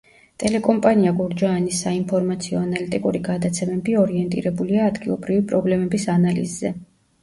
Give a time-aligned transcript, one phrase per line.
[0.43, 6.79] ტელეკომპანია „გურჯაანის“ საინფორმაციო-ანალიტიკური გადაცემები ორიენტირებულია ადგილობრივი პრობლემების ანალიზზე.